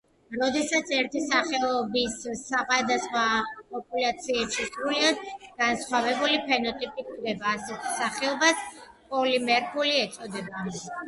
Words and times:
როდესაც 0.41 0.87
ერთი 0.99 1.19
სახეობის 1.23 2.15
სხვადასხვა 2.39 3.25
პოპულაციებში 3.75 4.65
სრულიად 4.71 5.21
განსხვავებული 5.61 6.41
ფენოტიპი 6.49 7.07
გვხვდება, 7.11 7.55
ასეთ 7.61 7.87
სახეობას 8.01 8.67
პოლიმორფული 9.13 9.95
ეწოდება. 10.09 10.67